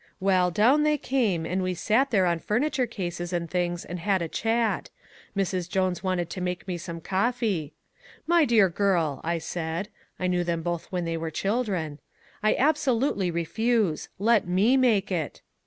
"Well, 0.19 0.49
down 0.49 0.81
they 0.81 0.97
came 0.97 1.45
and 1.45 1.61
we 1.61 1.75
sat 1.75 2.09
there 2.09 2.25
on 2.25 2.39
furniture 2.39 2.87
cases 2.87 3.31
and 3.31 3.47
things 3.47 3.85
and 3.85 3.99
had 3.99 4.23
a 4.23 4.27
chat. 4.27 4.89
Mrs. 5.37 5.69
Jones 5.69 6.01
wanted 6.03 6.27
to 6.31 6.41
make 6.41 6.67
me 6.67 6.79
some 6.79 7.01
coffee. 7.01 7.73
'My 8.25 8.43
dear 8.45 8.67
girl,' 8.67 9.21
I 9.23 9.37
said 9.37 9.89
(I 10.19 10.25
knew 10.25 10.43
them 10.43 10.63
both 10.63 10.87
when 10.91 11.05
they 11.05 11.17
were 11.17 11.29
children) 11.29 11.99
'I 12.41 12.55
absolutely 12.55 13.29
refuse. 13.29 14.09
Let 14.17 14.47
ME 14.47 14.75
make 14.75 15.11
it.' 15.11 15.43